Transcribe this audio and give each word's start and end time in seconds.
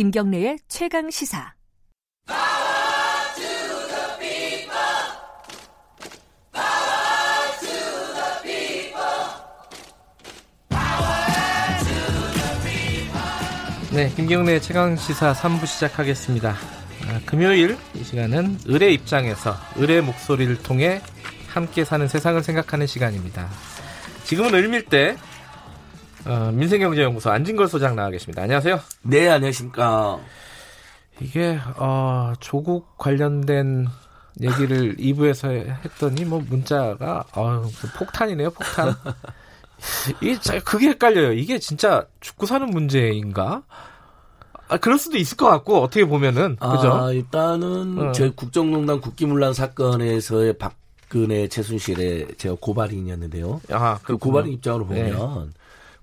김경래의 0.00 0.56
최강 0.66 1.10
시사. 1.10 1.52
네, 13.92 14.08
김경래 14.16 14.58
최강 14.60 14.96
시사 14.96 15.34
3부 15.34 15.66
시작하겠습니다. 15.66 16.48
아, 16.50 17.20
금요일 17.26 17.76
이 17.94 18.02
시간은 18.02 18.60
을의 18.70 18.94
입장에서 18.94 19.54
을의 19.76 20.00
목소리를 20.00 20.62
통해 20.62 21.02
함께 21.46 21.84
사는 21.84 22.08
세상을 22.08 22.42
생각하는 22.42 22.86
시간입니다. 22.86 23.50
지금은 24.24 24.54
을밀대 24.54 25.18
어, 26.26 26.50
민생경제연구소 26.52 27.30
안진걸 27.30 27.68
소장 27.68 27.96
나와 27.96 28.10
계십니다. 28.10 28.42
안녕하세요. 28.42 28.78
네, 29.02 29.28
안녕하십니까. 29.28 30.18
이게 31.20 31.58
어, 31.76 32.32
조국 32.40 32.96
관련된 32.98 33.86
얘기를 34.40 34.96
2부에서 35.00 35.50
했더니 35.84 36.24
뭐 36.24 36.42
문자가 36.48 37.24
어, 37.34 37.62
폭탄이네요, 37.98 38.50
폭탄. 38.50 38.94
이게 40.20 40.58
그게 40.60 40.90
헷갈려요. 40.90 41.32
이게 41.32 41.58
진짜 41.58 42.06
죽고 42.20 42.46
사는 42.46 42.68
문제인가? 42.68 43.62
아, 44.68 44.76
그럴 44.76 44.98
수도 44.98 45.16
있을 45.16 45.36
것 45.36 45.46
같고 45.46 45.80
어떻게 45.80 46.04
보면은 46.04 46.56
그죠? 46.56 46.92
아, 46.92 47.10
일단은 47.12 47.98
어. 47.98 48.12
제 48.12 48.28
국정농단 48.30 49.00
국기문란 49.00 49.52
사건에서의 49.54 50.58
박근혜 50.58 51.48
최순실의 51.48 52.34
제가 52.36 52.56
고발인이었는데요. 52.60 53.62
아, 53.70 53.98
그 54.02 54.16
고발인 54.16 54.52
입장으로 54.52 54.86
보면 54.86 55.04
네. 55.06 55.12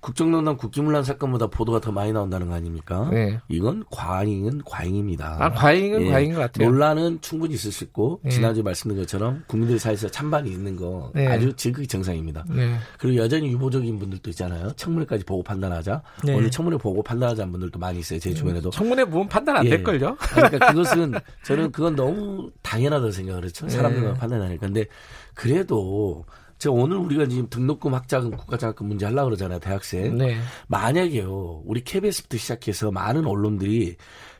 국정농단 0.08 0.56
국기문란 0.56 1.04
사건보다 1.04 1.48
보도가 1.48 1.82
더 1.82 1.92
많이 1.92 2.14
나온다는 2.14 2.48
거 2.48 2.54
아닙니까? 2.54 3.10
네. 3.12 3.42
이건 3.50 3.84
과잉은 3.92 4.62
과잉입니다. 4.66 5.36
아, 5.38 5.52
과잉은 5.52 6.04
예. 6.04 6.10
과잉인 6.10 6.36
것 6.36 6.40
같아요. 6.40 6.70
논란은 6.70 7.20
충분히 7.20 7.56
있을 7.56 7.74
수 7.74 7.84
있고 7.84 8.22
네. 8.24 8.30
지난주에 8.30 8.64
말씀드린 8.64 9.04
것처럼 9.04 9.44
국민들 9.48 9.78
사이에서 9.78 10.08
찬반이 10.08 10.50
있는 10.50 10.78
거 10.78 11.12
네. 11.14 11.28
아주 11.28 11.52
지극히 11.58 11.86
정상입니다. 11.88 12.46
네. 12.48 12.78
그리고 12.98 13.18
여전히 13.18 13.52
유보적인 13.52 14.00
분들도 14.00 14.30
있잖아요. 14.30 14.72
청문회까지 14.78 15.26
보고 15.26 15.44
판단하자. 15.44 16.02
네. 16.24 16.36
오늘 16.36 16.50
청문회 16.52 16.78
보고 16.78 17.04
판단하자는 17.04 17.52
분들도 17.52 17.78
많이 17.78 18.00
있어요. 18.00 18.18
제 18.20 18.34
주변에도. 18.34 18.70
청문회 18.70 19.04
보면 19.04 19.28
판단 19.28 19.58
안 19.58 19.66
예. 19.66 19.72
될걸요? 19.72 20.16
그러니까 20.20 20.72
그것은 20.72 21.16
저는 21.44 21.74
그건 21.74 21.98
너무 21.98 22.50
당연하다고 22.62 23.12
생각을 23.12 23.44
했죠. 23.44 23.68
사람들만 23.68 24.14
판단하니까. 24.14 24.68
근데 24.68 24.86
그래도 25.34 26.24
제가 26.58 26.74
오늘 26.74 26.98
우리가 26.98 27.28
지금 27.28 27.48
등록금 27.50 27.94
학자금 27.94 28.32
국가장학금 28.32 28.88
문제 28.88 29.06
하려고 29.06 29.26
그러잖아요, 29.26 29.60
대학생. 29.60 30.18
네. 30.18 30.38
만약에요, 30.68 31.64
우리 31.66 31.84
KBS부터 31.84 32.38
시작해서 32.38 32.92
많은 32.92 33.26
언론들이 33.26 33.96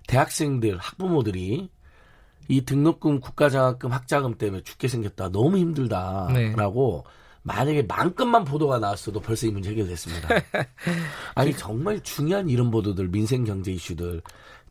대학생들, 0.08 0.78
학부모들이 0.78 1.70
이 2.50 2.62
등록금 2.62 3.20
국가장학금 3.20 3.92
학자금 3.92 4.36
때문에 4.36 4.64
죽게 4.64 4.88
생겼다. 4.88 5.30
너무 5.30 5.58
힘들다라고 5.58 7.04
네. 7.06 7.12
만약에 7.44 7.84
만큼만 7.84 8.44
보도가 8.44 8.80
나왔어도 8.80 9.22
벌써 9.22 9.48
이 9.48 9.52
문제 9.52 9.72
해결됐습니다. 9.72 10.28
아니 11.36 11.56
정말 11.56 12.02
중요한 12.02 12.50
이런 12.50 12.72
보도들 12.72 13.08
민생 13.10 13.46
경제 13.46 13.72
이슈들 13.72 14.22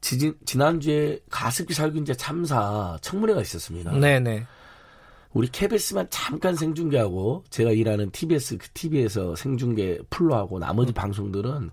지, 0.01 0.33
지난주에 0.45 1.19
가습기 1.31 1.73
살균제 1.73 2.15
참사 2.15 2.99
청문회가 3.01 3.41
있었습니다. 3.41 3.93
네네. 3.93 4.47
네. 5.37 5.39
우리 5.39 5.49
KBS만 5.49 6.07
잠깐 6.11 6.57
생중계하고 6.57 7.45
제가 7.51 7.71
일하는 7.71 8.11
TBS 8.11 8.57
그 8.59 8.69
TV에서 8.71 9.37
생중계 9.37 10.01
풀로 10.09 10.35
하고 10.35 10.59
나머지 10.59 10.93
음. 10.93 10.95
방송들은 10.95 11.71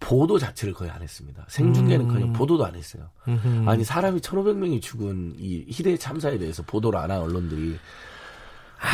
보도 0.00 0.38
자체를 0.38 0.74
거의 0.74 0.90
안 0.90 1.00
했습니다. 1.00 1.46
생중계는 1.48 2.08
그냥 2.08 2.28
음. 2.28 2.32
보도도 2.32 2.66
안 2.66 2.74
했어요. 2.74 3.08
음흠. 3.28 3.68
아니 3.68 3.84
사람이 3.84 4.20
1,500명이 4.20 4.82
죽은 4.82 5.36
이 5.38 5.64
희대 5.68 5.96
참사에 5.96 6.36
대해서 6.38 6.62
보도를 6.64 6.98
안 6.98 7.10
한 7.10 7.20
언론들이 7.20 7.78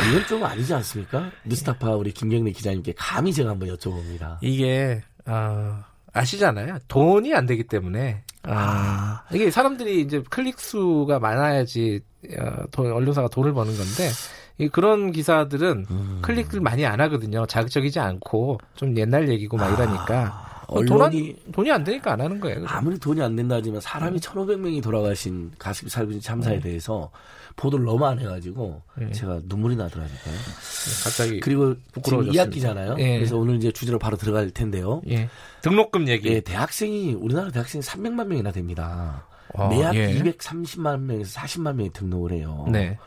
이건 0.09 0.25
좀 0.27 0.43
아니지 0.43 0.73
않습니까? 0.75 1.31
뉴스타파 1.45 1.95
우리 1.95 2.11
김경래 2.13 2.51
기자님께 2.51 2.93
감히 2.95 3.33
제가 3.33 3.49
한번 3.49 3.69
여쭤봅니다. 3.75 4.37
이게 4.41 5.01
어, 5.25 5.83
아시잖아요. 6.13 6.79
돈이 6.87 7.33
안 7.33 7.45
되기 7.45 7.63
때문에 7.63 8.23
아, 8.43 9.23
이게 9.31 9.51
사람들이 9.51 10.01
이제 10.01 10.23
클릭 10.29 10.59
수가 10.59 11.19
많아야지 11.19 12.01
어, 12.37 12.63
돈, 12.71 12.91
언론사가 12.91 13.27
돈을 13.27 13.53
버는 13.53 13.75
건데 13.77 14.09
이 14.57 14.67
그런 14.69 15.11
기사들은 15.11 15.85
음. 15.89 16.19
클릭을 16.21 16.59
많이 16.59 16.85
안 16.85 17.01
하거든요. 17.01 17.45
자극적이지 17.45 17.99
않고 17.99 18.59
좀 18.75 18.95
옛날 18.97 19.29
얘기고 19.29 19.57
막 19.57 19.73
이러니까. 19.73 20.40
아. 20.71 20.75
언론이 20.79 21.35
돈, 21.51 21.65
이 21.65 21.69
안 21.71 21.83
되니까 21.83 22.13
안 22.13 22.21
하는 22.21 22.39
거예요. 22.39 22.61
그죠? 22.61 22.67
아무리 22.73 22.97
돈이 22.97 23.21
안 23.21 23.35
된다 23.35 23.55
하지만 23.55 23.81
사람이 23.81 24.17
음. 24.17 24.19
1,500명이 24.19 24.81
돌아가신 24.81 25.51
가습기 25.57 25.89
살균 25.89 26.19
참사에 26.21 26.55
네. 26.55 26.59
대해서 26.61 27.11
보도를 27.55 27.85
너무 27.85 28.05
안 28.05 28.17
해가지고 28.19 28.81
네. 28.97 29.11
제가 29.11 29.41
눈물이 29.45 29.75
나더라니까요. 29.75 30.33
네, 30.33 31.03
갑자기 31.03 31.39
그리고 31.41 31.75
지금 32.03 32.25
2학기잖아요. 32.29 32.97
예. 32.99 33.17
그래서 33.17 33.37
오늘 33.37 33.55
이제 33.55 33.71
주제로 33.71 33.99
바로 33.99 34.15
들어갈 34.17 34.49
텐데요. 34.51 35.01
예. 35.09 35.27
등록금 35.61 36.07
얘기. 36.07 36.29
예, 36.29 36.39
대학생이 36.41 37.13
우리나라 37.13 37.49
대학생이 37.51 37.81
300만 37.83 38.27
명이나 38.27 38.51
됩니다. 38.51 39.27
어, 39.53 39.67
매학 39.67 39.93
예. 39.95 40.21
230만 40.21 41.01
명에서 41.01 41.39
40만 41.41 41.75
명이 41.75 41.91
등록을 41.91 42.31
해요. 42.31 42.65
네. 42.71 42.97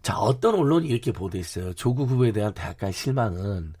자, 0.00 0.18
어떤 0.18 0.54
언론이 0.56 0.88
이렇게 0.88 1.12
보도했어요. 1.12 1.74
조국 1.74 2.08
후보에 2.10 2.32
대한 2.32 2.52
대학 2.54 2.78
간 2.78 2.90
실망은 2.90 3.74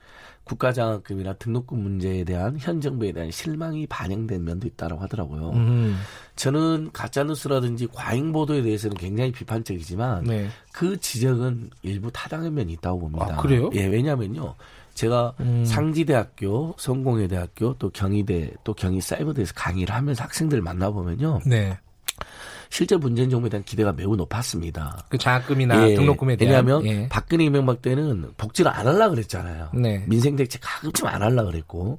국가장학금이나 0.44 1.34
등록금 1.34 1.78
문제에 1.78 2.24
대한 2.24 2.56
현 2.58 2.80
정부에 2.80 3.12
대한 3.12 3.30
실망이 3.30 3.86
반영된 3.86 4.44
면도 4.44 4.66
있다고 4.66 5.00
하더라고요. 5.00 5.50
음. 5.50 5.96
저는 6.36 6.90
가짜뉴스라든지 6.92 7.88
과잉 7.92 8.32
보도에 8.32 8.62
대해서는 8.62 8.96
굉장히 8.96 9.32
비판적이지만 9.32 10.24
네. 10.24 10.48
그 10.72 10.98
지적은 10.98 11.70
일부 11.82 12.10
타당한 12.10 12.54
면이 12.54 12.72
있다고 12.74 12.98
봅니다. 13.00 13.26
아, 13.30 13.36
그래요? 13.40 13.70
예, 13.74 13.86
왜냐면요. 13.86 14.54
제가 14.94 15.34
음. 15.40 15.64
상지대학교, 15.64 16.74
성공회대학교, 16.76 17.76
또 17.78 17.90
경희대, 17.90 18.52
또 18.64 18.74
경희사이버대에서 18.74 19.54
강의를 19.54 19.94
하면서 19.94 20.22
학생들을 20.24 20.62
만나보면요. 20.62 21.40
네. 21.46 21.78
실제 22.72 22.96
문재인 22.96 23.28
정부에 23.28 23.50
대한 23.50 23.62
기대가 23.64 23.92
매우 23.92 24.16
높았습니다. 24.16 25.04
그 25.10 25.18
장학금이나 25.18 25.90
예, 25.90 25.94
등록금에 25.94 26.36
대한. 26.36 26.64
왜냐하면 26.64 26.86
예. 26.86 27.06
박근혜 27.10 27.44
이명박 27.44 27.82
때는 27.82 28.30
복지를 28.38 28.70
안 28.70 28.86
하려 28.86 29.10
그랬잖아요. 29.10 29.68
네. 29.74 30.02
민생 30.08 30.36
대책 30.36 30.62
가급적 30.64 31.06
안 31.06 31.22
하려 31.22 31.44
그랬고 31.44 31.98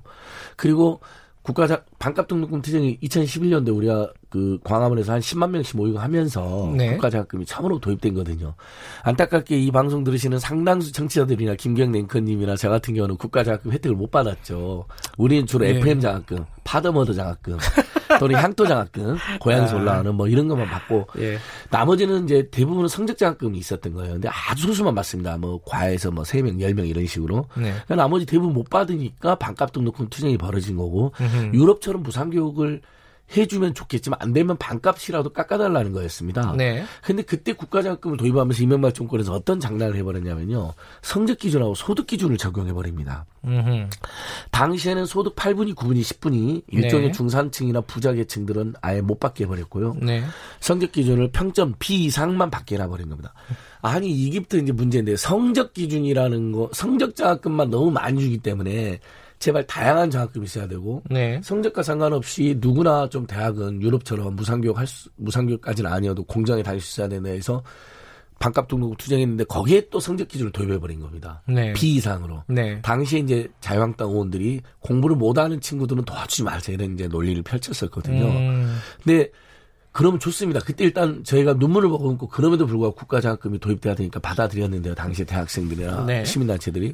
그리고 0.55 0.99
국가 1.43 1.67
반값 1.99 2.27
등록금 2.27 2.63
투쟁이 2.63 2.97
2011년도에 3.03 3.75
우리가 3.75 4.11
그 4.29 4.57
광화문에서 4.63 5.13
한 5.13 5.19
10만 5.19 5.51
명씩 5.51 5.77
모이고 5.77 5.99
하면서 5.99 6.73
네. 6.75 6.93
국가 6.93 7.11
장학금이 7.11 7.45
처음으로 7.45 7.77
도입된 7.77 8.15
거든요. 8.15 8.55
안타깝게 9.03 9.55
이 9.59 9.69
방송 9.69 10.03
들으시는 10.03 10.39
상당수 10.39 10.91
청취자들이나 10.91 11.53
김경래 11.53 11.99
앵커님이나 11.99 12.55
저 12.55 12.69
같은 12.69 12.95
경우는 12.95 13.17
국가 13.17 13.43
장학금 13.43 13.73
혜택을 13.73 13.95
못 13.95 14.09
받았죠. 14.09 14.87
우리는 15.19 15.45
주로 15.45 15.65
네. 15.65 15.77
FM 15.77 15.99
장학금, 15.99 16.45
파더머더 16.63 17.13
장학금, 17.13 17.59
또는 18.23 18.41
향토 18.41 18.65
장학금, 18.65 19.17
고향에서 19.39 19.77
아. 19.77 19.81
올라가는 19.81 20.15
뭐 20.15 20.27
이런 20.27 20.47
것만 20.47 20.67
받고 20.67 21.07
예. 21.19 21.37
나머지는 21.69 22.23
이제 22.23 22.47
대부분은 22.49 22.87
성적 22.87 23.17
장학금이 23.17 23.57
있었던 23.57 23.93
거예요. 23.93 24.13
근데 24.13 24.29
아주 24.29 24.67
소수만 24.67 24.95
받습니다. 24.95 25.37
뭐 25.37 25.59
과에서 25.65 26.09
뭐 26.09 26.23
3명, 26.23 26.57
10명 26.59 26.87
이런 26.87 27.05
식으로. 27.05 27.47
네. 27.55 27.63
그러니까 27.71 27.95
나머지 27.95 28.25
대부분 28.25 28.53
못 28.53 28.69
받으니까 28.69 29.35
반값 29.35 29.73
등록금 29.73 30.07
투쟁이 30.09 30.37
벌어진 30.37 30.77
거고 30.77 31.11
음흠. 31.19 31.51
유럽처럼 31.53 32.03
무상교육을 32.03 32.81
해주면 33.35 33.73
좋겠지만 33.73 34.19
안 34.21 34.33
되면 34.33 34.57
반값이라도 34.57 35.31
깎아달라는 35.31 35.91
거였습니다. 35.91 36.53
네. 36.55 36.83
근데 37.01 37.23
그때 37.23 37.53
국가장학금을 37.53 38.17
도입하면서 38.17 38.61
이명박 38.61 38.93
정권에서 38.93 39.33
어떤 39.33 39.59
장난을 39.59 39.95
해버렸냐면요. 39.95 40.73
성적 41.01 41.39
기준하고 41.39 41.73
소득 41.73 42.05
기준을 42.07 42.37
적용해버립니다. 42.37 43.25
음흠. 43.45 43.89
당시에는 44.51 45.05
소득 45.05 45.35
8분위, 45.35 45.73
9분위, 45.73 46.01
10분위 46.01 46.63
일종의 46.67 47.07
네. 47.07 47.11
중산층이나 47.11 47.81
부자 47.81 48.13
계층들은 48.13 48.75
아예 48.81 49.01
못 49.01 49.19
받게 49.19 49.45
해버렸고요. 49.45 49.97
네. 50.01 50.23
성적 50.59 50.91
기준을 50.91 51.31
평점 51.31 51.73
B 51.79 52.05
이상만 52.05 52.51
받게 52.51 52.77
해버린 52.77 53.09
겁니다. 53.09 53.33
아니 53.81 54.11
이게부터 54.11 54.57
이제 54.57 54.71
문제인데 54.71 55.17
성적 55.17 55.73
기준이라는 55.73 56.51
거 56.51 56.69
성적 56.71 57.15
장학금만 57.15 57.69
너무 57.69 57.91
많이 57.91 58.21
주기 58.21 58.37
때문에 58.37 58.99
제발 59.39 59.65
다양한 59.67 60.09
장학금이 60.09 60.45
있어야 60.45 60.67
되고 60.67 61.03
네. 61.09 61.41
성적과 61.43 61.83
상관없이 61.83 62.57
누구나 62.59 63.09
좀 63.09 63.25
대학은 63.27 63.81
유럽처럼 63.81 64.35
무상교육 64.35 64.77
할 64.77 64.87
수, 64.87 65.09
무상교육까지는 65.17 65.91
아니어도 65.91 66.23
공장에 66.23 66.63
다닐 66.63 66.79
수 66.79 66.99
있어야 66.99 67.09
되나 67.09 67.29
해서 67.29 67.63
반값 68.39 68.67
등록 68.67 68.97
투쟁했는데 68.97 69.45
거기에 69.45 69.87
또 69.89 69.99
성적 69.99 70.27
기준을 70.27 70.51
도입해 70.51 70.77
버린 70.79 70.99
겁니다. 70.99 71.41
네. 71.47 71.71
B 71.73 71.95
이상으로. 71.95 72.43
네. 72.47 72.81
당시에 72.81 73.19
이제 73.19 73.47
자유한국당 73.61 74.09
의원들이 74.09 74.61
공부를 74.81 75.15
못하는 75.15 75.61
친구들은 75.61 76.03
도와주지 76.03 76.43
말자 76.43 76.73
이런 76.73 76.93
이제 76.93 77.07
논리를 77.07 77.41
펼쳤었거든요. 77.41 78.25
음. 78.25 78.77
근데 79.01 79.29
그러면 79.93 80.19
좋습니다. 80.19 80.59
그때 80.59 80.83
일단 80.83 81.23
저희가 81.23 81.53
눈물을 81.53 81.87
머금고 81.87 82.27
그럼에도 82.27 82.65
불구하고 82.65 82.95
국가장학금이 82.95 83.59
도입돼야 83.59 83.93
되니까 83.93 84.19
받아들였는데요. 84.19 84.95
당시 84.95 85.23
대학생들이나 85.23 86.05
네. 86.05 86.25
시민단체들이. 86.25 86.93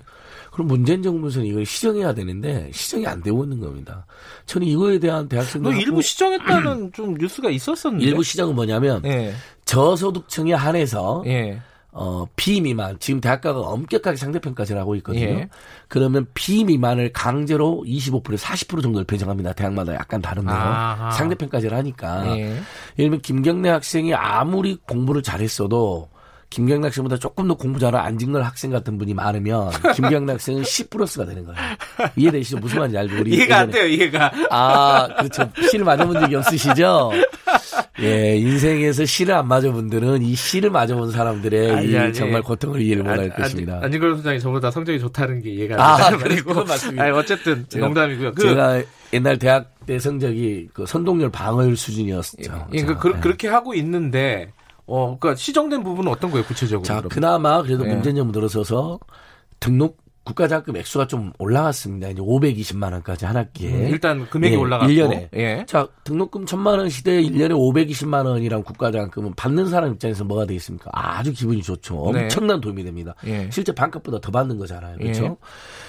그럼 0.51 0.68
문재인 0.68 1.01
정부에서는 1.01 1.48
이걸 1.48 1.66
시정해야 1.66 2.13
되는데 2.13 2.69
시정이 2.74 3.07
안 3.07 3.24
되고 3.24 3.42
있는 3.44 3.62
겁니다. 3.62 4.06
저는 4.46 4.68
이거에 4.68 5.00
대한 5.00 5.30
대학생들 5.30 5.72
뭐 5.72 5.80
일부 5.80 6.01
시정했다는 6.01 6.92
좀 6.92 7.13
뉴스가 7.13 7.50
있었었는데 7.50 8.06
일부 8.06 8.22
시정은 8.22 8.54
뭐냐면 8.54 9.02
네. 9.02 9.34
저소득층에 9.63 10.54
한해서 10.54 11.22
네. 11.25 11.62
어, 11.92 12.26
비미만, 12.36 12.98
지금 13.00 13.20
대학가가 13.20 13.60
엄격하게 13.62 14.16
상대평가제를 14.16 14.80
하고 14.80 14.96
있거든요. 14.98 15.24
예. 15.24 15.50
그러면 15.88 16.28
비미만을 16.34 17.14
강제로 17.14 17.84
25% 17.86 18.38
40% 18.38 18.84
정도를 18.84 19.06
배정합니다. 19.06 19.54
대학마다 19.54 19.96
약간 19.96 20.22
다른데요. 20.22 20.56
아하. 20.56 21.12
상대평가제를 21.12 21.76
하니까. 21.78 22.38
예. 22.38 22.42
예를 22.42 22.62
들면 22.96 23.22
김경래 23.22 23.70
학생이 23.70 24.14
아무리 24.14 24.76
공부를 24.76 25.24
잘했어도 25.24 26.10
김경래 26.50 26.88
학생보다 26.88 27.18
조금 27.18 27.48
더 27.48 27.56
공부 27.56 27.80
잘한 27.80 28.04
안진걸 28.06 28.42
학생 28.44 28.72
같은 28.72 28.98
분이 28.98 29.13
많으면 29.13 29.69
김경래 29.96 30.34
학생은 30.34 30.63
10 30.63 30.90
플러스가 30.90 31.25
되는 31.25 31.46
거예요. 31.46 31.60
이해되시죠? 32.16 32.57
무슨 32.57 32.80
말인지 32.80 32.98
알죠? 32.98 33.19
우리 33.19 33.36
이해가 33.36 33.60
안 33.60 33.69
돼요, 33.72 33.86
이해가. 33.86 34.31
아, 34.50 35.07
그렇죠. 35.19 35.50
시를 35.69 35.86
맞아본 35.86 36.19
적이 36.19 36.36
없으시죠? 36.36 37.12
예, 38.01 38.36
인생에서 38.38 39.06
시를 39.06 39.36
안 39.36 39.48
맞아본 39.48 39.74
분들은 39.74 40.22
이 40.24 40.34
시를 40.34 40.69
맞아본 40.72 41.12
사람들의 41.12 41.72
아니, 41.72 41.98
아니, 41.98 42.13
정말 42.13 42.42
고통을 42.42 42.81
이해를 42.81 43.04
못 43.04 43.10
할 43.10 43.30
것입니다. 43.30 43.80
안진걸 43.84 44.16
선생이 44.16 44.40
저보다 44.40 44.72
성적이 44.72 45.00
좋다는 45.00 45.42
게 45.42 45.50
이해가 45.52 45.75
안 45.75 45.98
되는 46.04 46.13
아, 46.13 46.22
말이고. 46.22 46.54
맞습니다. 46.63 47.04
아니, 47.04 47.12
어쨌든 47.12 47.66
제가, 47.69 47.86
농담이고요. 47.88 48.34
그, 48.34 48.42
제가 48.42 48.81
옛날 49.13 49.38
대학 49.38 49.72
때 49.86 50.00
성적이 50.00 50.69
그 50.74 50.86
선동열 50.86 51.30
방어율 51.31 51.75
수준이었죠. 51.75 52.68
예, 52.74 52.84
그, 52.84 52.98
그, 52.98 53.19
그렇게 53.19 53.48
하고 53.50 53.74
있는데 53.74 54.52
어, 54.90 55.18
그러니까 55.20 55.36
시정된 55.36 55.84
부분은 55.84 56.12
어떤 56.12 56.32
거예요, 56.32 56.46
구체적으로? 56.46 56.84
자, 56.84 56.96
그러면? 56.96 57.10
그나마 57.10 57.62
그래도 57.62 57.84
네. 57.84 57.94
문재인 57.94 58.16
정부 58.16 58.34
들어서서 58.34 59.00
등록 59.60 59.98
국가장학금 60.30 60.78
액수가 60.78 61.08
좀 61.08 61.32
올라갔습니다. 61.40 62.10
이제 62.10 62.22
520만 62.22 62.92
원까지 62.94 63.26
한 63.26 63.36
학기에. 63.36 63.70
음, 63.72 63.88
일단 63.88 64.30
금액이 64.30 64.54
예, 64.56 64.60
올라갔고 64.60 64.92
1년에. 64.92 65.30
예. 65.36 65.66
자, 65.68 65.88
등록금 66.04 66.46
1000만 66.46 66.78
원 66.78 66.90
시대에 66.90 67.22
1년에 67.22 67.52
520만 67.52 68.26
원이랑 68.26 68.64
국가장학금은 68.64 69.34
받는 69.36 69.70
사람 69.70 69.94
입장에서 69.94 70.24
뭐가 70.26 70.46
되겠습니까? 70.46 70.92
아주 70.94 71.34
기분이 71.34 71.64
좋죠. 71.64 72.12
네. 72.14 72.24
엄청난 72.24 72.62
도움이 72.62 72.84
됩니다. 72.84 73.16
예. 73.26 73.50
실제 73.52 73.74
반값보다 73.74 74.20
더 74.20 74.32
받는 74.32 74.58
거잖아요. 74.58 74.98
그렇죠? 74.98 75.24
예. 75.24 75.36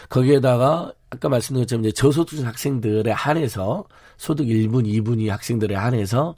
거기에다가 0.09 0.93
아까 1.11 1.29
말씀드린 1.29 1.65
것처럼 1.65 1.85
이제 1.85 1.93
저소득 1.93 2.45
학생들에 2.47 3.11
한해서 3.11 3.85
소득 4.17 4.47
1분, 4.47 4.87
2분이 4.87 5.29
학생들에 5.29 5.75
한해서 5.75 6.35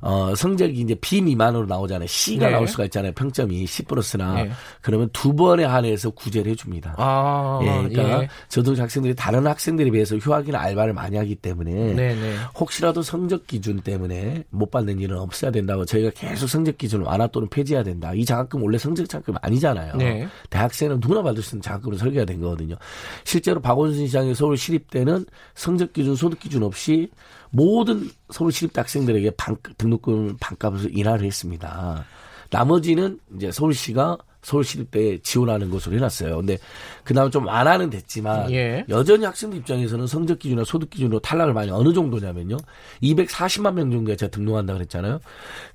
어, 0.00 0.34
성적이 0.34 0.80
이제 0.80 0.94
B 0.94 1.20
미만으로 1.20 1.66
나오잖아요. 1.66 2.06
C가 2.06 2.46
네. 2.46 2.52
나올 2.52 2.66
수가 2.66 2.84
있잖아요. 2.84 3.12
평점이 3.12 3.66
C 3.66 3.84
플러스나 3.84 4.42
네. 4.42 4.50
그러면 4.80 5.10
두 5.12 5.34
번에 5.34 5.64
한해서 5.64 6.10
구제를 6.10 6.52
해줍니다. 6.52 6.94
아, 6.96 7.60
예, 7.62 7.88
그러니까 7.88 8.22
예. 8.22 8.28
저도 8.48 8.74
학생들이 8.76 9.14
다른 9.14 9.46
학생들에 9.46 9.90
비해서 9.90 10.16
휴학이나 10.16 10.58
알바를 10.58 10.94
많이 10.94 11.16
하기 11.16 11.34
때문에 11.36 11.72
네, 11.72 12.14
네. 12.14 12.36
혹시라도 12.58 13.02
성적 13.02 13.46
기준 13.46 13.80
때문에 13.80 14.44
못 14.50 14.70
받는 14.70 15.00
일은 15.00 15.18
없어야 15.18 15.50
된다고 15.50 15.84
저희가 15.84 16.10
계속 16.14 16.46
성적 16.46 16.78
기준을 16.78 17.04
완화 17.04 17.26
또는 17.26 17.48
폐지해야 17.48 17.82
된다. 17.82 18.12
이 18.14 18.24
장학금 18.24 18.62
원래 18.62 18.78
성적 18.78 19.08
장학금 19.08 19.34
아니잖아요. 19.42 19.96
네. 19.96 20.26
대학생은 20.48 21.00
누구나 21.00 21.22
받을 21.22 21.42
수 21.42 21.56
있는 21.56 21.62
장학금으로 21.62 21.98
설계가 21.98 22.24
된 22.24 22.40
거거든요. 22.40 22.76
실제로 23.24 23.60
박원순 23.60 24.06
시장이 24.06 24.34
서울 24.34 24.56
시립 24.56 24.90
때는 24.90 25.26
성적 25.54 25.92
기준, 25.92 26.16
소득 26.16 26.40
기준 26.40 26.62
없이 26.62 27.10
모든 27.50 28.08
서울 28.30 28.52
시립 28.52 28.72
대 28.72 28.80
학생들에게 28.80 29.32
반, 29.36 29.56
등록금 29.76 30.36
반값을 30.40 30.96
인하를 30.96 31.26
했습니다. 31.26 32.04
나머지는 32.50 33.18
이제 33.36 33.50
서울시가 33.50 34.18
서울시립대에 34.42 35.18
지원하는 35.18 35.70
것으로 35.70 35.96
해놨어요. 35.96 36.36
근데 36.38 36.58
그나마 37.04 37.28
좀 37.28 37.46
완화는 37.46 37.90
됐지만 37.90 38.50
예. 38.50 38.84
여전히 38.88 39.24
학생들 39.24 39.58
입장에서는 39.58 40.06
성적 40.06 40.38
기준이나 40.38 40.64
소득 40.64 40.90
기준으로 40.90 41.20
탈락을 41.20 41.52
많이 41.52 41.70
어느 41.70 41.92
정도냐면요. 41.92 42.56
240만 43.02 43.74
명 43.74 43.90
정도가 43.90 44.16
제가 44.16 44.30
등록한다 44.30 44.74
그랬잖아요. 44.74 45.20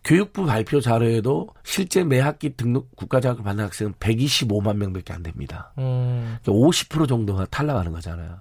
교육부 0.03 0.45
발표 0.45 0.81
자료에도 0.81 1.49
실제 1.63 2.03
매 2.03 2.19
학기 2.19 2.55
등록 2.55 2.95
국가장학금 2.95 3.43
받는 3.43 3.65
학생은 3.65 3.93
125만 3.99 4.77
명밖에 4.77 5.13
안 5.13 5.21
됩니다. 5.21 5.71
음. 5.77 6.37
50% 6.45 6.89
그러니까 6.89 7.07
정도가 7.07 7.45
탈락하는 7.45 7.91
거잖아요. 7.91 8.39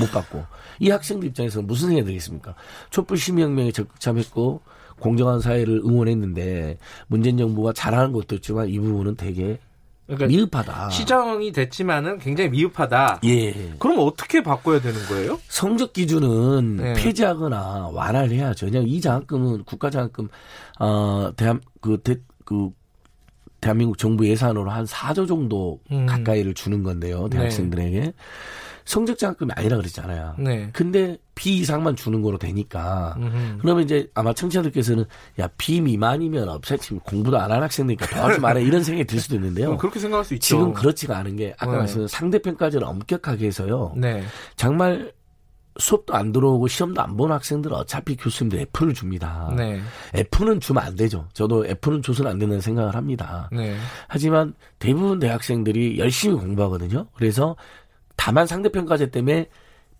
못 0.00 0.10
받고 0.10 0.44
이 0.80 0.90
학생들 0.90 1.28
입장에서는 1.28 1.66
무슨 1.66 1.88
생각이 1.88 2.06
들겠습니까? 2.06 2.54
촛불 2.90 3.16
시민혁명에 3.18 3.72
적극 3.72 4.00
참했고 4.00 4.60
공정한 5.00 5.40
사회를 5.40 5.82
응원했는데 5.84 6.78
문재인 7.06 7.36
정부가 7.36 7.72
잘하는 7.72 8.12
것도 8.12 8.36
있지만 8.36 8.68
이 8.68 8.78
부분은 8.78 9.16
되게 9.16 9.58
그러니까 10.06 10.26
미흡하다. 10.28 10.90
시정이 10.90 11.52
됐지만은 11.52 12.18
굉장히 12.18 12.50
미흡하다. 12.50 13.20
예. 13.24 13.52
그럼 13.78 13.98
어떻게 13.98 14.40
바꿔야 14.40 14.80
되는 14.80 15.00
거예요? 15.06 15.40
성적 15.48 15.92
기준은 15.92 16.76
네. 16.76 16.92
폐지하거나 16.94 17.88
완화를 17.92 18.30
해야죠. 18.30 18.66
그냥 18.66 18.84
이 18.86 19.00
장학금은 19.00 19.64
국가 19.64 19.90
장학금 19.90 20.28
어 20.78 21.32
대한 21.36 21.60
그, 21.80 22.00
대, 22.02 22.18
그 22.44 22.70
대한민국 23.60 23.98
정부 23.98 24.28
예산으로 24.28 24.70
한 24.70 24.84
4조 24.84 25.26
정도 25.26 25.80
음. 25.90 26.06
가까이를 26.06 26.54
주는 26.54 26.84
건데요. 26.84 27.28
대학생들에게. 27.28 28.00
네. 28.00 28.12
성적 28.86 29.18
장학금이 29.18 29.50
아니라 29.54 29.76
그랬잖아요. 29.76 30.36
네. 30.38 30.70
근데 30.72 31.18
B 31.34 31.58
이상만 31.58 31.96
주는 31.96 32.22
거로 32.22 32.38
되니까 32.38 33.14
음흠. 33.18 33.58
그러면 33.60 33.82
이제 33.84 34.08
아마 34.14 34.32
청취자들께서는 34.32 35.04
야 35.40 35.48
B 35.58 35.80
미만이면 35.82 36.48
업체팀 36.48 37.00
공부도 37.00 37.38
안 37.38 37.50
한 37.50 37.62
학생이니까 37.62 38.06
도와지 38.06 38.40
마라 38.40 38.60
이런 38.60 38.82
생각이 38.82 39.04
들 39.06 39.18
수도 39.20 39.34
있는데요. 39.34 39.76
그렇게 39.78 39.98
생각할 40.00 40.24
수 40.24 40.34
있죠. 40.34 40.46
지금 40.46 40.72
그렇지가 40.72 41.16
않은 41.18 41.36
게 41.36 41.52
아까 41.58 41.72
네. 41.72 41.78
말씀드린 41.78 42.08
상대평가제를 42.08 42.86
엄격하게 42.86 43.46
해서요. 43.46 43.92
네. 43.96 44.22
정말 44.56 45.12
수업도 45.78 46.14
안 46.14 46.32
들어오고 46.32 46.68
시험도 46.68 47.02
안 47.02 47.16
보는 47.16 47.34
학생들은 47.34 47.76
어차피 47.76 48.16
교수님들 48.16 48.60
F를 48.60 48.94
줍니다. 48.94 49.52
네. 49.56 49.78
F는 50.14 50.58
주면 50.60 50.82
안 50.84 50.96
되죠. 50.96 51.26
저도 51.34 51.66
F는 51.66 52.02
줘서는 52.02 52.30
안 52.30 52.38
된다는 52.38 52.60
생각을 52.62 52.94
합니다. 52.94 53.50
네. 53.52 53.76
하지만 54.08 54.54
대부분 54.78 55.18
대학생들이 55.18 55.98
열심히 55.98 56.36
공부하거든요. 56.36 57.06
그래서 57.14 57.56
다만 58.16 58.46
상대평가제 58.46 59.10
때문에 59.10 59.48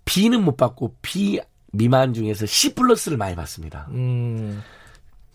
B는 0.05 0.45
못 0.45 0.57
받고 0.57 0.97
B 1.03 1.41
미만 1.73 2.15
중에서 2.15 2.47
C 2.47 2.75
플러스를 2.75 3.17
많이 3.19 3.37
받습니다. 3.37 3.89
음. 3.91 4.63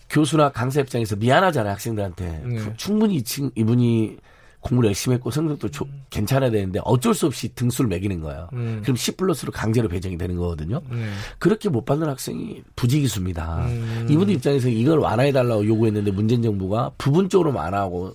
교수나 0.10 0.50
강사 0.50 0.82
입장에서 0.82 1.16
미안하잖아요 1.16 1.72
학생들한테 1.72 2.44
네. 2.46 2.74
충분히 2.76 3.24
이분이 3.56 4.18
공부를 4.62 4.90
열심히 4.90 5.16
했고 5.16 5.32
성적도 5.32 5.70
조, 5.70 5.86
음. 5.86 6.04
괜찮아야 6.10 6.52
되는데 6.52 6.80
어쩔 6.84 7.14
수 7.14 7.26
없이 7.26 7.54
등수를 7.56 7.90
매기는 7.90 8.20
거예요. 8.22 8.48
음. 8.54 8.82
그럼 8.84 8.96
C 8.96 9.16
플러스로 9.16 9.52
강제로 9.52 9.88
배정이 9.88 10.18
되는 10.18 10.36
거거든요. 10.38 10.82
음. 10.92 11.14
그렇게 11.40 11.68
못 11.70 11.84
받는 11.84 12.08
학생이 12.08 12.62
부지기수입니다. 12.76 13.66
음. 13.66 14.08
이분들 14.10 14.36
입장에서 14.36 14.70
이걸 14.70 15.00
완화해 15.00 15.32
달라고 15.32 15.66
요구했는데 15.66 16.12
문재인 16.12 16.44
정부가 16.44 16.92
부분적으로 16.98 17.54
완화하고 17.54 18.14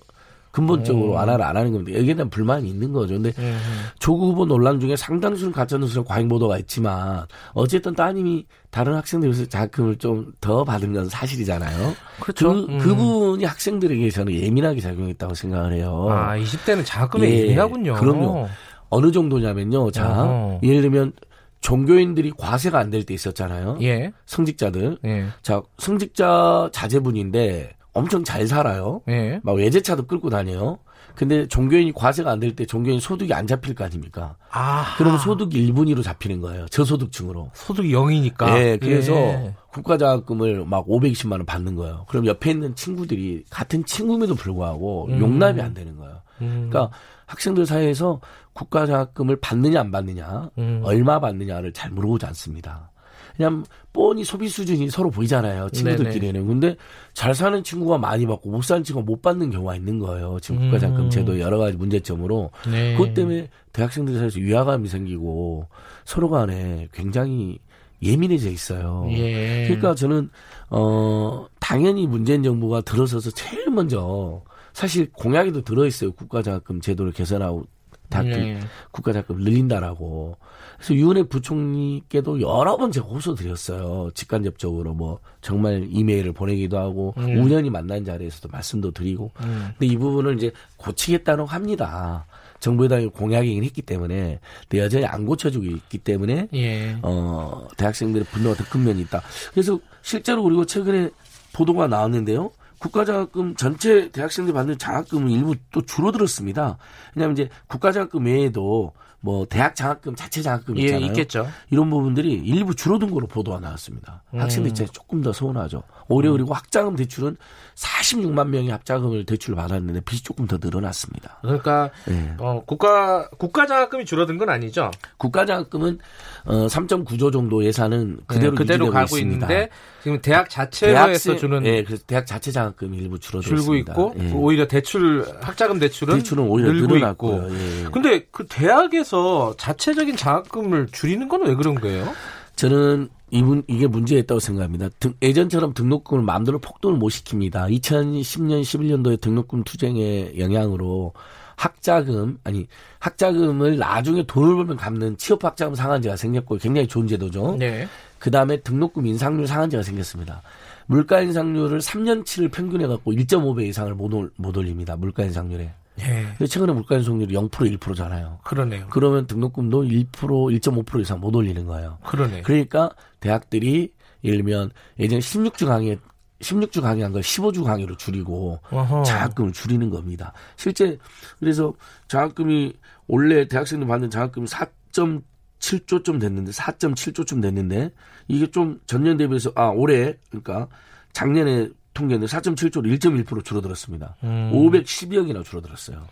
근본적으로 0.57 1.09
오. 1.09 1.11
완화를 1.11 1.45
안 1.45 1.55
하는 1.55 1.71
겁니다. 1.71 1.97
여기에 1.99 2.15
대한 2.15 2.29
불만이 2.29 2.67
있는 2.67 2.91
거죠. 2.91 3.13
근데 3.13 3.31
음. 3.37 3.57
조국 3.99 4.31
후보 4.31 4.45
논란 4.45 4.79
중에 4.79 4.95
상당수는 4.95 5.51
가짜뉴스와 5.51 6.03
과잉 6.03 6.27
보도가 6.27 6.57
있지만 6.59 7.25
어쨌든 7.53 7.93
따님이 7.93 8.45
다른 8.71 8.95
학생들에서 8.95 9.45
자금을 9.45 9.97
좀 9.97 10.33
더 10.41 10.63
받은 10.63 10.93
건 10.93 11.09
사실이잖아요. 11.09 11.93
그렇죠. 12.19 12.53
그, 12.53 12.71
음. 12.71 12.77
그 12.79 12.95
부분이 12.95 13.43
학생들에게 13.45 14.09
저는 14.09 14.33
예민하게 14.33 14.81
작용했다고 14.81 15.33
생각을 15.35 15.73
해요. 15.73 16.07
아, 16.09 16.37
20대는 16.37 16.83
자금에 16.85 17.29
예, 17.29 17.41
예민하군요. 17.43 17.95
그럼요. 17.95 18.47
어느 18.89 19.11
정도냐면요. 19.11 19.91
자, 19.91 20.09
어허. 20.23 20.59
예를 20.63 20.81
들면 20.81 21.13
종교인들이 21.61 22.31
과세가 22.37 22.79
안 22.79 22.89
될 22.91 23.03
때 23.03 23.13
있었잖아요. 23.13 23.77
예. 23.81 24.11
성직자들. 24.25 24.99
예. 25.05 25.25
자, 25.41 25.61
성직자 25.79 26.69
자제분인데 26.71 27.71
엄청 27.97 28.23
잘 28.23 28.47
살아요. 28.47 29.01
예. 29.07 29.39
막 29.43 29.53
외제차도 29.53 30.07
끌고 30.07 30.29
다녀요. 30.29 30.79
근데 31.15 31.47
종교인이 31.47 31.93
과세가 31.93 32.29
안 32.31 32.39
될 32.39 32.55
때 32.55 32.65
종교인 32.65 32.99
소득이 32.99 33.33
안 33.33 33.47
잡힐 33.47 33.73
거 33.73 33.83
아닙니까? 33.83 34.35
아. 34.51 34.93
그러면 34.97 35.17
소득 35.19 35.49
1분위로 35.49 36.03
잡히는 36.03 36.41
거예요. 36.41 36.67
저소득층으로. 36.67 37.49
소득이 37.53 37.91
0이니까. 37.91 38.45
네. 38.53 38.77
그래서 38.77 39.13
예. 39.13 39.55
국가자금을 39.71 40.65
막 40.65 40.85
520만 40.87 41.31
원 41.33 41.45
받는 41.45 41.75
거예요. 41.75 42.05
그럼 42.07 42.25
옆에 42.27 42.51
있는 42.51 42.75
친구들이 42.75 43.45
같은 43.49 43.83
친구임에도 43.85 44.35
불구하고 44.35 45.07
음. 45.09 45.19
용납이 45.19 45.59
안 45.61 45.73
되는 45.73 45.95
거예요. 45.97 46.21
음. 46.41 46.67
그러니까 46.69 46.95
학생들 47.25 47.65
사이에서 47.65 48.21
국가자금을 48.53 49.37
받느냐 49.39 49.79
안 49.79 49.91
받느냐, 49.91 50.49
음. 50.57 50.81
얼마 50.83 51.19
받느냐를 51.19 51.73
잘 51.73 51.89
물어보지 51.91 52.25
않습니다. 52.27 52.91
그냥 53.37 53.63
뻔히 53.93 54.23
소비 54.23 54.49
수준이 54.49 54.89
서로 54.89 55.11
보이잖아요. 55.11 55.69
친구들끼리는. 55.69 56.33
네네. 56.33 56.45
근데 56.45 56.75
잘 57.13 57.35
사는 57.35 57.63
친구가 57.63 57.99
많이 57.99 58.25
받고 58.25 58.49
못 58.49 58.63
사는 58.63 58.83
친구가 58.83 59.05
못 59.05 59.21
받는 59.21 59.51
경우가 59.51 59.75
있는 59.75 59.99
거예요. 59.99 60.39
지금 60.41 60.59
국가장금 60.61 61.05
음. 61.05 61.09
제도 61.09 61.39
여러 61.39 61.57
가지 61.57 61.77
문제점으로. 61.77 62.51
네. 62.69 62.93
그것 62.95 63.13
때문에 63.13 63.49
대학생들 63.73 64.15
사이에서 64.15 64.39
위화감이 64.39 64.87
생기고 64.87 65.67
서로 66.03 66.29
간에 66.29 66.87
굉장히 66.91 67.59
예민해져 68.01 68.49
있어요. 68.49 69.07
예. 69.11 69.65
그러니까 69.65 69.95
저는 69.95 70.29
어 70.69 71.47
당연히 71.59 72.07
문재인 72.07 72.43
정부가 72.43 72.81
들어서서 72.81 73.31
제일 73.31 73.69
먼저 73.69 74.43
사실 74.73 75.11
공약에도 75.11 75.61
들어 75.61 75.85
있어요. 75.85 76.11
국가장학금 76.11 76.81
제도를 76.81 77.11
개선하고 77.11 77.65
대학교 78.09 78.29
네. 78.29 78.59
국가장학금 78.91 79.37
늘린다라고. 79.39 80.37
그래서 80.77 80.93
유은혜 80.93 81.23
부총리께도 81.23 82.41
여러 82.41 82.77
번 82.77 82.91
제가 82.91 83.07
호소 83.07 83.35
드렸어요. 83.35 84.11
직간접적으로 84.13 84.93
뭐 84.93 85.19
정말 85.41 85.87
이메일을 85.89 86.33
보내기도 86.33 86.77
하고 86.77 87.13
음. 87.17 87.43
우연히 87.43 87.69
만난 87.69 88.05
자리에서도 88.05 88.49
말씀도 88.49 88.91
드리고. 88.91 89.31
음. 89.41 89.69
근데 89.77 89.93
이 89.93 89.97
부분을 89.97 90.35
이제 90.35 90.51
고치겠다고 90.77 91.45
합니다. 91.45 92.25
정부 92.59 92.85
여당이 92.85 93.07
공약이긴 93.09 93.63
했기 93.63 93.81
때문에 93.83 94.39
근데 94.67 94.83
여전히 94.83 95.05
안 95.05 95.25
고쳐주고 95.25 95.63
있기 95.65 95.99
때문에 95.99 96.47
예. 96.55 96.97
어 97.03 97.67
대학생들의 97.77 98.25
분노가 98.31 98.55
더 98.55 98.67
큰 98.69 98.83
면이 98.83 99.01
있다. 99.01 99.21
그래서 99.51 99.79
실제로 100.01 100.41
그리고 100.43 100.65
최근에 100.65 101.09
보도가 101.53 101.87
나왔는데요. 101.87 102.51
국가장학금 102.79 103.55
전체 103.55 104.09
대학생들 104.11 104.53
받는 104.53 104.77
장학금은 104.77 105.29
일부 105.29 105.55
또 105.71 105.81
줄어들었습니다. 105.81 106.77
왜냐하면 107.15 107.33
이제 107.33 107.49
국가장학금 107.67 108.25
외에도 108.25 108.93
뭐 109.19 109.45
대학 109.45 109.75
장학금 109.75 110.15
자체 110.15 110.41
장학금 110.41 110.77
예, 110.77 110.83
있잖아요. 110.83 111.05
예, 111.05 111.07
있겠죠. 111.07 111.47
이런 111.69 111.89
부분들이 111.89 112.33
일부 112.33 112.75
줄어든 112.75 113.11
거로 113.11 113.27
보도가 113.27 113.59
나왔습니다. 113.59 114.23
음. 114.33 114.39
학생들 114.39 114.69
입장에 114.71 114.87
조금 114.91 115.21
더 115.21 115.33
서운하죠. 115.33 115.83
오히려 116.09 116.31
그리고 116.31 116.53
학자금 116.53 116.95
대출은 116.95 117.37
46만 117.75 118.47
명이 118.47 118.69
학자금을 118.69 119.25
대출을 119.25 119.55
받았는데 119.55 120.01
빚이 120.01 120.23
조금 120.23 120.47
더 120.47 120.57
늘어났습니다. 120.59 121.37
그러니까 121.41 121.91
네. 122.05 122.33
어, 122.39 122.63
국가 122.65 123.29
국가 123.37 123.67
장학금이 123.67 124.05
줄어든 124.05 124.37
건 124.37 124.49
아니죠? 124.49 124.89
국가 125.17 125.45
장학금은 125.45 125.99
어, 126.45 126.67
3.9조 126.67 127.31
정도 127.31 127.63
예산은 127.63 128.21
그대로 128.25 128.51
네, 128.51 128.57
그대로 128.57 128.89
가고 128.89 129.17
있습니다. 129.17 129.45
있는데 129.45 129.69
지금 130.01 130.19
대학 130.21 130.49
자체에서 130.49 131.35
주는 131.35 131.65
예, 131.65 131.83
그래서 131.83 132.03
대학 132.07 132.25
자체 132.25 132.51
장학금이 132.51 132.97
일부 132.97 133.19
줄어들고 133.19 133.55
줄고 133.55 133.75
있고 133.75 134.15
예. 134.19 134.31
오히려 134.31 134.67
대출 134.67 135.25
학자금 135.41 135.77
대출은 135.79 136.15
대출은 136.15 136.43
오히려 136.45 136.71
늘고 136.71 136.97
있고. 136.97 137.47
예. 137.51 137.85
근데 137.91 138.25
그 138.31 138.45
대학에서 138.47 139.55
자체적인 139.57 140.15
장학금을 140.15 140.87
줄이는 140.91 141.27
건 141.27 141.37
왜 141.37 141.53
그런 141.53 141.75
거예요? 141.75 142.11
저는 142.55 143.09
이분 143.31 143.63
이게 143.67 143.87
문제였다고 143.87 144.39
생각합니다. 144.39 144.89
등, 144.99 145.13
예전처럼 145.21 145.73
등록금을 145.73 146.23
마음대로 146.23 146.59
폭등을 146.59 146.95
못 146.95 147.07
시킵니다. 147.07 147.69
2010년 147.79 148.61
11년도에 148.61 149.19
등록금 149.19 149.63
투쟁의 149.63 150.39
영향으로 150.39 151.13
학자금 151.57 152.37
아니 152.43 152.67
학자금을 152.99 153.77
나중에 153.77 154.25
돈을 154.25 154.55
벌면 154.55 154.77
갚는 154.77 155.17
취업 155.17 155.43
학자금 155.43 155.75
상한제가 155.75 156.15
생겼고 156.15 156.57
굉장히 156.57 156.87
좋은 156.87 157.07
제도죠. 157.07 157.57
네. 157.59 157.87
그 158.19 158.31
다음에 158.31 158.57
등록금 158.61 159.05
인상률 159.05 159.47
상한제가 159.47 159.83
생겼습니다. 159.83 160.41
물가 160.85 161.19
인상률을 161.21 161.79
3년치를 161.79 162.51
평균해 162.51 162.87
갖고 162.87 163.11
1.5배 163.11 163.67
이상을 163.67 163.93
못, 163.95 164.13
올, 164.13 164.31
못 164.37 164.55
올립니다. 164.55 164.95
물가 164.95 165.23
인상률에. 165.23 165.71
예. 165.99 166.05
근데 166.37 166.45
최근에 166.45 166.73
물가 166.73 166.95
인상률이 166.95 167.33
0% 167.33 167.49
1%잖아요. 167.49 168.39
그러네요. 168.43 168.85
그러면 168.89 169.25
등록금도 169.27 169.83
1% 169.83 170.11
1.5% 170.11 171.01
이상 171.01 171.19
못 171.19 171.35
올리는 171.35 171.65
거예요. 171.65 171.97
그러네. 172.05 172.43
그러니까 172.43 172.91
대학들이 173.19 173.93
예를 174.23 174.37
들면 174.37 174.71
예전에 174.99 175.19
16주 175.19 175.65
강의 175.67 175.97
16주 176.39 176.81
강의한 176.81 177.11
걸 177.11 177.21
15주 177.21 177.63
강의로 177.63 177.97
줄이고 177.97 178.59
어허. 178.69 179.03
장학금을 179.03 179.53
줄이는 179.53 179.89
겁니다. 179.89 180.33
실제 180.55 180.97
그래서 181.39 181.73
장학금이 182.07 182.73
원래 183.07 183.47
대학생들 183.47 183.87
받는 183.87 184.09
장학금이 184.09 184.47
4.7조쯤 184.47 186.19
됐는데 186.19 186.51
4.7조쯤 186.51 187.41
됐는데 187.41 187.91
이게 188.27 188.51
좀 188.51 188.79
전년 188.85 189.17
대비해서 189.17 189.51
아 189.55 189.69
올해 189.69 190.15
그러니까 190.29 190.67
작년에 191.13 191.69
통계는 191.93 192.27
4.7조로 192.27 192.99
1.1% 192.99 193.43
줄어들었습니다. 193.43 194.17
음. 194.23 194.51
512억이나 194.53 195.43
줄어들었어요. 195.43 196.05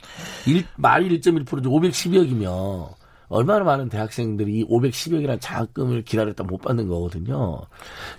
일, 0.48 0.66
말이 0.78 1.20
1.1%죠. 1.20 1.70
512억이면 1.70 2.96
얼마나 3.28 3.64
많은 3.64 3.90
대학생들이 3.90 4.60
이 4.60 4.66
510억이라는 4.66 5.40
장학금을 5.42 6.04
기다렸다 6.04 6.44
못 6.44 6.62
받는 6.62 6.88
거거든요. 6.88 7.62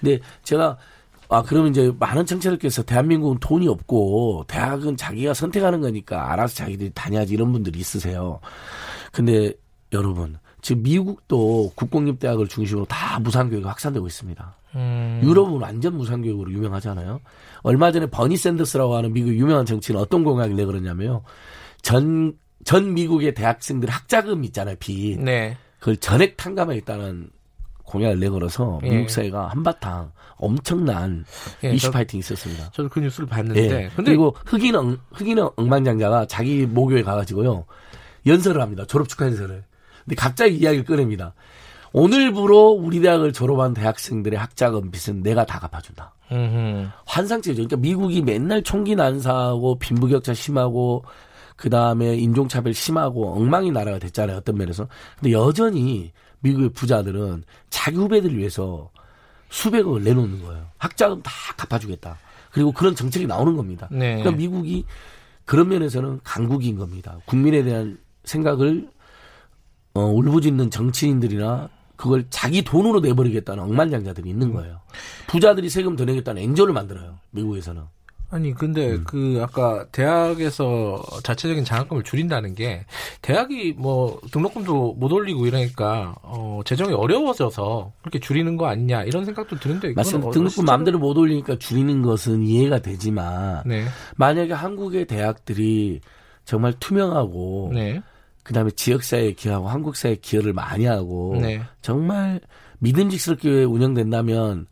근데 0.00 0.20
제가 0.42 0.76
아, 1.28 1.42
그러면 1.42 1.70
이제 1.70 1.92
많은 1.98 2.24
청취자들께서 2.24 2.84
대한민국은 2.84 3.38
돈이 3.40 3.66
없고 3.66 4.44
대학은 4.46 4.96
자기가 4.96 5.34
선택하는 5.34 5.80
거니까 5.80 6.32
알아서 6.32 6.54
자기들이 6.54 6.92
다녀야지 6.94 7.34
이런 7.34 7.52
분들이 7.52 7.80
있으세요. 7.80 8.40
근데 9.12 9.52
여러분, 9.92 10.38
지금 10.62 10.82
미국도 10.82 11.72
국공립대학을 11.74 12.48
중심으로 12.48 12.86
다 12.86 13.18
무상교육이 13.18 13.64
확산되고 13.64 14.06
있습니다. 14.06 14.56
음. 14.76 15.20
유럽은 15.22 15.60
완전 15.60 15.96
무상교육으로 15.96 16.52
유명하잖아요. 16.52 17.20
얼마 17.62 17.90
전에 17.90 18.06
버니 18.06 18.36
샌더스라고 18.36 18.94
하는 18.94 19.12
미국 19.12 19.34
유명한 19.34 19.64
정치인 19.64 19.98
어떤 19.98 20.22
공약을 20.22 20.54
내걸었냐면요. 20.54 21.22
전, 21.82 22.34
전 22.66 22.94
미국의 22.94 23.32
대학생들 23.32 23.88
학자금 23.88 24.42
있잖아요, 24.44 24.74
빚. 24.80 25.20
네. 25.20 25.56
그걸 25.78 25.96
전액 25.98 26.36
탕감하겠다는 26.36 27.30
공약을 27.84 28.18
내걸어서 28.18 28.80
예. 28.82 28.90
미국 28.90 29.08
사회가 29.08 29.46
한바탕 29.50 30.10
엄청난 30.36 31.24
예, 31.62 31.70
이슈 31.70 31.92
파이팅이 31.92 32.18
있었습니다. 32.18 32.70
저도 32.72 32.88
그 32.88 32.98
뉴스를 32.98 33.28
봤는데. 33.28 33.62
예. 33.62 33.90
근데 33.94 34.10
그리고 34.10 34.34
흑인 34.44 34.74
엉, 34.74 34.98
흑인 35.12 35.38
엉망장자가 35.54 36.26
자기 36.26 36.66
모교에 36.66 37.04
가가지고요. 37.04 37.66
연설을 38.26 38.60
합니다. 38.60 38.84
졸업 38.84 39.08
축하 39.08 39.26
연설을. 39.26 39.62
근데 40.04 40.16
갑자기 40.16 40.56
이야기를 40.56 40.84
꺼냅니다. 40.84 41.34
오늘부로 41.92 42.70
우리 42.70 43.00
대학을 43.00 43.32
졸업한 43.32 43.74
대학생들의 43.74 44.36
학자금 44.36 44.90
빚은 44.90 45.22
내가 45.22 45.46
다 45.46 45.60
갚아준다. 45.60 46.14
환상적이죠. 47.06 47.62
그러니까 47.62 47.76
미국이 47.76 48.22
맨날 48.22 48.64
총기 48.64 48.96
난사하고 48.96 49.78
빈부격차 49.78 50.34
심하고 50.34 51.04
그 51.56 51.70
다음에 51.70 52.14
인종차별 52.16 52.74
심하고 52.74 53.32
엉망이 53.34 53.70
나라가 53.70 53.98
됐잖아요. 53.98 54.36
어떤 54.36 54.56
면에서. 54.56 54.88
근데 55.18 55.32
여전히 55.32 56.12
미국의 56.40 56.70
부자들은 56.70 57.44
자기 57.70 57.96
후배들을 57.96 58.36
위해서 58.36 58.90
수백억을 59.48 60.04
내놓는 60.04 60.42
거예요. 60.42 60.66
학자금 60.78 61.22
다 61.22 61.30
갚아주겠다. 61.56 62.18
그리고 62.52 62.72
그런 62.72 62.94
정책이 62.94 63.26
나오는 63.26 63.56
겁니다. 63.56 63.88
네. 63.90 64.16
그러니까 64.16 64.32
미국이 64.32 64.84
그런 65.44 65.68
면에서는 65.68 66.20
강국인 66.24 66.76
겁니다. 66.76 67.18
국민에 67.26 67.62
대한 67.62 67.98
생각을 68.24 68.88
어, 69.94 70.00
울부짖는 70.00 70.70
정치인들이나 70.70 71.70
그걸 71.96 72.26
자기 72.28 72.62
돈으로 72.62 73.00
내버리겠다는 73.00 73.62
억만장자들이 73.62 74.28
있는 74.28 74.52
거예요. 74.52 74.80
부자들이 75.26 75.70
세금 75.70 75.96
더 75.96 76.04
내겠다는 76.04 76.42
앵조를 76.42 76.74
만들어요. 76.74 77.18
미국에서는. 77.30 77.82
아니 78.28 78.52
근데 78.52 78.92
음. 78.92 79.04
그 79.04 79.40
아까 79.42 79.86
대학에서 79.92 81.00
자체적인 81.22 81.64
장학금을 81.64 82.02
줄인다는 82.02 82.54
게 82.54 82.84
대학이 83.22 83.74
뭐 83.78 84.20
등록금도 84.32 84.94
못 84.94 85.12
올리고 85.12 85.46
이러니까 85.46 86.16
어 86.22 86.60
재정이 86.64 86.92
어려워져서 86.92 87.92
그렇게 88.00 88.18
줄이는 88.18 88.56
거 88.56 88.66
아니냐 88.66 89.04
이런 89.04 89.24
생각도 89.24 89.58
드는데 89.60 89.92
맞습니다. 89.92 90.30
등록금 90.30 90.64
마음대로 90.64 90.98
못 90.98 91.16
올리니까 91.16 91.56
줄이는 91.58 92.02
것은 92.02 92.42
이해가 92.42 92.80
되지만 92.80 93.62
네. 93.64 93.84
만약에 94.16 94.52
한국의 94.52 95.06
대학들이 95.06 96.00
정말 96.44 96.72
투명하고 96.80 97.70
네. 97.74 98.02
그다음에 98.42 98.70
지역 98.70 99.04
사회에 99.04 99.32
기여하고 99.32 99.68
한국 99.68 99.96
사회에 99.96 100.16
기여를 100.16 100.52
많이 100.52 100.84
하고 100.86 101.36
네. 101.40 101.62
정말 101.80 102.40
믿음직스럽게 102.78 103.64
운영된다면 103.64 104.66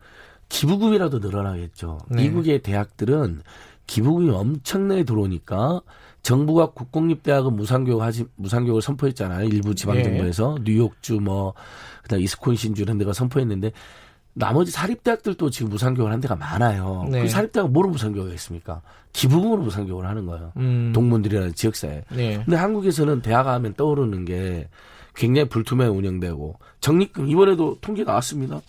기부금이라도 0.48 1.18
늘어나겠죠. 1.18 1.98
네. 2.08 2.22
미국의 2.22 2.62
대학들은 2.62 3.42
기부금이 3.86 4.30
엄청나게 4.30 5.04
들어오니까 5.04 5.82
정부가 6.22 6.70
국공립대학은 6.70 7.54
무상교육 7.54 8.00
하지 8.00 8.24
무상교육을 8.36 8.80
선포했잖아요. 8.80 9.46
일부 9.46 9.74
지방정부에서 9.74 10.56
네. 10.58 10.72
뉴욕주 10.72 11.20
뭐 11.20 11.52
그다음 12.02 12.22
이스콘신주 12.22 12.82
이런 12.82 12.96
데가 12.96 13.12
선포했는데 13.12 13.72
나머지 14.32 14.72
사립대학들도 14.72 15.50
지금 15.50 15.70
무상교육을 15.70 16.12
한 16.12 16.20
데가 16.20 16.34
많아요. 16.34 17.06
네. 17.10 17.22
그 17.22 17.28
사립대학은 17.28 17.72
뭐로 17.72 17.90
무상교육을 17.90 18.32
했습니까? 18.32 18.80
기부금으로 19.12 19.62
무상교육을 19.62 20.06
하는 20.06 20.26
거예요. 20.26 20.52
음. 20.56 20.92
동문들이라는 20.94 21.54
지역사회. 21.54 22.04
네. 22.10 22.42
근데 22.44 22.56
한국에서는 22.56 23.20
대학 23.22 23.46
하면 23.46 23.74
떠오르는 23.74 24.24
게 24.24 24.68
굉장히 25.14 25.48
불투명하게 25.48 25.96
운영되고 25.96 26.58
적립금 26.80 27.28
이번에도 27.28 27.76
통계 27.80 28.02
나왔습니다. 28.02 28.60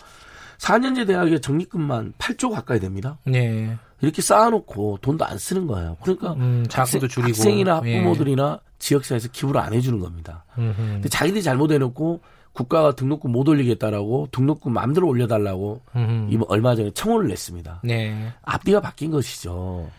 4년제 0.60 1.08
대학에 1.08 1.40
적립금만 1.40 2.14
8조 2.18 2.52
가까이 2.52 2.80
됩니다. 2.80 3.18
네. 3.26 3.78
이렇게 4.02 4.22
쌓아놓고 4.22 5.00
돈도 5.02 5.26
안 5.26 5.38
쓰는 5.38 5.68
거예요. 5.68 5.98
그러니까 6.02 6.34
음, 6.34 6.66
학생, 6.72 7.00
줄이고. 7.02 7.30
학생이나 7.30 7.82
예. 7.86 7.98
학부모들이나 7.98 8.60
예. 8.62 8.66
지역사회에서 8.80 9.30
기부를 9.32 9.62
안 9.62 9.74
해주는 9.74 10.00
겁니다. 10.00 10.46
음흠. 10.58 10.76
근데 10.78 11.10
자기들이 11.10 11.42
잘못해놓고 11.44 12.22
국가가 12.56 12.96
등록금 12.96 13.32
못 13.32 13.48
올리겠다라고 13.48 14.30
등록금 14.32 14.74
마음대로 14.74 15.08
올려달라고 15.08 15.82
이번 16.30 16.46
얼마 16.48 16.74
전에 16.74 16.90
청원을 16.92 17.28
냈습니다. 17.28 17.82
네. 17.84 18.32
앞뒤가 18.42 18.80
바뀐 18.80 19.12
것이죠. 19.12 19.90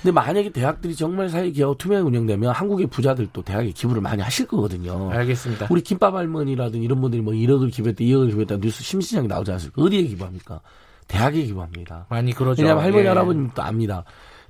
근데 0.00 0.12
만약에 0.12 0.50
대학들이 0.50 0.94
정말 0.94 1.28
사회기업 1.28 1.76
투명하게 1.78 2.06
운영되면 2.06 2.52
한국의 2.52 2.86
부자들도 2.86 3.42
대학에 3.42 3.70
기부를 3.72 4.00
많이 4.00 4.22
하실 4.22 4.46
거거든요. 4.46 5.10
알겠습니다. 5.10 5.66
우리 5.70 5.80
김밥 5.80 6.14
할머니라든 6.14 6.82
이런 6.82 7.00
분들이 7.00 7.20
뭐 7.20 7.32
1억을 7.32 7.72
기부했다, 7.72 8.04
2억을 8.04 8.28
기부했다 8.28 8.58
뉴스 8.58 8.84
심시장에 8.84 9.26
나오지 9.26 9.50
않습니까? 9.52 9.82
어디에 9.82 10.02
기부합니까? 10.04 10.60
대학에 11.08 11.42
기부합니다. 11.42 12.06
많이 12.08 12.32
그러죠. 12.32 12.62
왜냐하면 12.62 12.84
할머니 12.84 13.04
예. 13.04 13.08
할아버님도 13.08 13.60
압니다. 13.60 14.04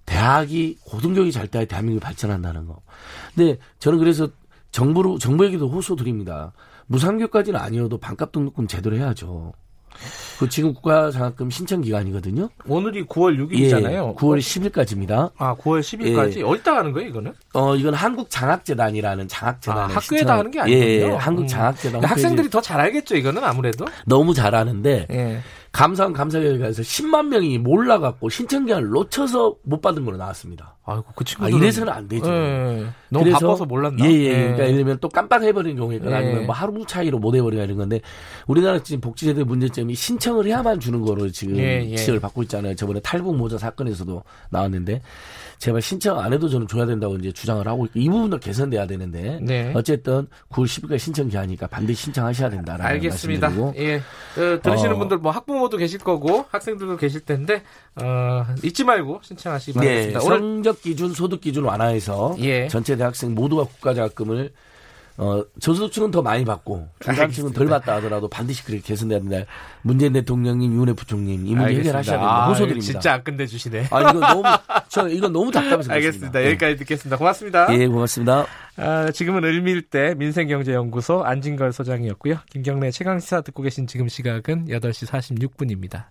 대학이 0.07 0.77
고등교육이 0.85 1.33
잘 1.33 1.49
돼야 1.49 1.65
대한민국이 1.65 2.05
발전한다는 2.05 2.67
거. 2.67 2.83
근데 3.35 3.59
저는 3.79 3.99
그래서 3.99 4.29
정부로 4.71 5.19
정부에게도 5.19 5.69
호소 5.69 5.97
드립니다. 5.97 6.53
무상교까지는 6.87 7.59
아니어도 7.59 7.99
반값 7.99 8.33
등록금 8.33 8.67
제대로 8.67 8.97
해야죠. 8.97 9.53
그 10.41 10.49
지금 10.49 10.75
국가장학금 10.75 11.51
신청 11.51 11.81
기간이거든요. 11.81 12.49
오늘이 12.67 13.05
9월 13.07 13.39
6일이잖아요. 13.39 13.93
예, 13.93 14.15
9월 14.17 14.39
10일까지입니다. 14.41 15.31
아, 15.39 15.55
9월 15.55 15.81
10일까지? 15.81 16.39
예. 16.39 16.43
어디다 16.43 16.75
하는 16.77 16.93
거예요, 16.93 17.09
이거는? 17.11 17.33
어, 17.53 17.77
이건 17.77 17.95
한국장학재단이라는 17.95 19.29
장학재단. 19.29 19.79
아, 19.79 19.83
학교에다 19.83 20.01
신청... 20.03 20.39
하는 20.39 20.51
게 20.51 20.61
아니에요. 20.61 20.83
예, 20.85 21.03
예, 21.03 21.11
한국장학재단. 21.13 22.03
음. 22.03 22.05
학생들이 22.05 22.51
더 22.51 22.61
잘 22.61 22.81
알겠죠, 22.81 23.15
이거는 23.17 23.45
아무래도. 23.45 23.85
너무 24.07 24.35
잘 24.35 24.55
아는데. 24.57 25.07
예. 25.13 25.39
감사원 25.71 26.13
감사결과에서 26.13 26.83
10만 26.83 27.27
명이 27.29 27.59
몰라갖고 27.59 28.29
신청기한을 28.29 28.89
놓쳐서 28.89 29.57
못 29.63 29.81
받은 29.81 30.05
걸로 30.05 30.17
나왔습니다. 30.17 30.74
아이고 30.87 31.05
그 31.15 31.25
친구들 31.25 31.55
아, 31.55 31.57
이래서는 31.57 31.93
안 31.93 32.07
되죠. 32.09 32.31
예, 32.31 32.87
너무 33.09 33.25
그래서, 33.25 33.39
바빠서 33.39 33.65
몰랐나? 33.65 34.05
예, 34.05 34.11
예. 34.11 34.25
예. 34.25 34.33
그러니까 34.33 34.65
예를 34.65 34.77
들면 34.77 34.99
또 35.01 35.09
깜빡해버린 35.09 35.77
경우가 35.77 35.95
있거나 35.95 36.23
예. 36.23 36.27
아니면 36.27 36.47
뭐 36.47 36.55
하루 36.55 36.85
차이로 36.87 37.19
못 37.19 37.35
해버리거나 37.35 37.65
이런 37.65 37.79
건데 37.79 38.01
우리나라 38.47 38.83
지금 38.83 39.01
복지제도의 39.01 39.47
문제점이 39.47 39.95
신청을 39.95 40.47
해야만 40.47 40.81
주는 40.81 41.01
거로 41.01 41.31
지금 41.31 41.57
예, 41.57 41.87
예. 41.89 41.97
지적을 41.97 42.21
받고 42.21 42.43
있잖아요. 42.43 42.75
저번에 42.75 43.01
탈북 43.01 43.37
모자 43.37 43.57
사건에서도 43.57 44.23
나왔는데 44.51 45.01
제발 45.59 45.81
신청 45.81 46.21
안 46.21 46.33
해도 46.33 46.49
저는 46.49 46.69
줘야 46.69 46.85
된다고 46.85 47.17
이제 47.17 47.33
주장을 47.33 47.67
하고 47.67 47.87
있고 47.87 47.99
이 47.99 48.09
부분도 48.11 48.39
개선돼야 48.39 48.87
되는데 48.87 49.39
네. 49.41 49.73
어쨌든 49.75 50.27
9월 50.51 50.65
10일까지 50.67 50.99
신청 50.99 51.29
기한이니까 51.29 51.67
반드시 51.69 52.03
신청하셔야 52.03 52.51
된다라는 52.51 52.85
알겠습니다. 52.85 53.49
말씀드리고 53.49 53.83
예. 53.83 53.97
어, 53.97 54.61
들으시는 54.61 54.97
어, 54.97 54.99
분들 54.99 55.19
뭐 55.19 55.33
학부모도 55.33 55.79
계실 55.79 56.01
거고 56.01 56.45
학생들도 56.51 56.99
계실 56.99 57.21
텐데 57.25 57.63
어, 57.97 58.45
잊지 58.63 58.85
말고 58.85 59.21
신청하시기 59.23 59.79
네, 59.79 59.87
바랍니다. 60.13 60.19
네, 60.19 60.25
성적 60.25 60.74
기준, 60.83 61.13
소득 61.13 61.41
기준 61.41 61.65
완화해서 61.65 62.37
예. 62.41 62.69
전체 62.69 62.97
대학생 62.97 63.35
모두가 63.35 63.65
국가장학금을 63.65 64.53
어, 65.17 65.45
저소득층은 65.61 66.11
더 66.11 66.23
많이 66.23 66.45
받고 66.45 66.89
중산층은 66.99 67.53
덜 67.53 67.69
받다 67.69 67.95
하더라도 67.97 68.27
반드시 68.27 68.65
그렇게 68.65 68.83
개선돼야 68.83 69.21
된다. 69.21 69.49
문재인 69.83 70.13
대통령님, 70.13 70.75
윤해 70.75 70.95
부총님 70.95 71.47
이 71.47 71.55
문제. 71.55 71.75
해결하셔야 71.77 72.17
된다. 72.19 72.45
아, 72.45 72.49
호소드립니다. 72.49 72.85
진짜 72.93 73.13
안 73.15 73.23
끝내주시네. 73.23 73.89
아 73.93 74.01
이거 74.01 74.15
너무 74.15 74.43
저 74.89 75.09
이건 75.09 75.33
너무 75.33 75.53
답답해서 75.53 75.93
알겠습니다. 75.93 76.41
네. 76.41 76.47
여기까지 76.47 76.77
듣겠습니다. 76.79 77.17
고맙습니다. 77.17 77.73
예, 77.79 77.87
고맙습니다. 77.87 78.47
아, 78.77 79.11
지금은 79.13 79.45
을밀대 79.45 80.17
민생경제연구소 80.17 81.23
안진걸 81.23 81.73
소장이었고요. 81.73 82.39
김경래 82.51 82.91
최강 82.91 83.21
시사 83.21 83.43
듣고 83.43 83.63
계신 83.63 83.87
지금 83.87 84.09
시각은 84.09 84.67
8시 84.67 85.07
46분입니다. 85.07 86.07